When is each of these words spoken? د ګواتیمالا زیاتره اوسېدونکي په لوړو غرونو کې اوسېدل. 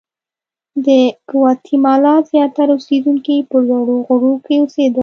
د 0.85 0.87
ګواتیمالا 1.29 2.15
زیاتره 2.31 2.71
اوسېدونکي 2.75 3.35
په 3.49 3.57
لوړو 3.67 3.95
غرونو 4.07 4.39
کې 4.45 4.55
اوسېدل. 4.63 4.99